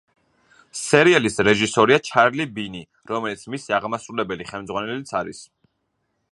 [0.77, 2.81] სერიალის რეჟისორია ჩარლი ბინი,
[3.13, 5.47] რომელიც მისი აღმასრულებელი ხელმძღვანელიც არის.